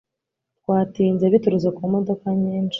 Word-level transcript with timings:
Twatinze 0.59 1.25
biturutse 1.33 1.69
ku 1.77 1.81
modoka 1.93 2.25
nyinshi 2.41 2.69